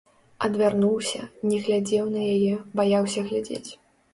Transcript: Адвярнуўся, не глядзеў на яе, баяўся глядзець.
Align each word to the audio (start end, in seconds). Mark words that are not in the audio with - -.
Адвярнуўся, 0.45 1.21
не 1.49 1.59
глядзеў 1.65 2.09
на 2.15 2.21
яе, 2.33 2.53
баяўся 2.81 3.29
глядзець. 3.29 3.67